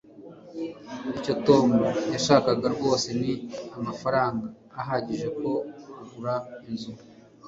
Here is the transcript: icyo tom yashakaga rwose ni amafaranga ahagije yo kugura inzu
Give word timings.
icyo 1.17 1.33
tom 1.47 1.67
yashakaga 2.13 2.65
rwose 2.75 3.07
ni 3.19 3.31
amafaranga 3.77 4.45
ahagije 4.81 5.23
yo 5.27 5.33
kugura 5.97 6.35
inzu 6.69 6.91